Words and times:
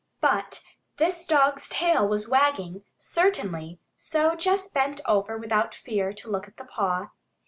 But 0.19 0.63
this 0.97 1.27
dog's 1.27 1.69
tail 1.69 2.07
was 2.07 2.27
wagging, 2.27 2.83
certainly, 2.97 3.79
so 3.97 4.33
Jess 4.33 4.67
bent 4.67 4.99
over 5.05 5.37
without 5.37 5.75
fear 5.75 6.11
to 6.11 6.27
look 6.27 6.47
at 6.47 6.57
the 6.57 6.65
paw. 6.65 7.11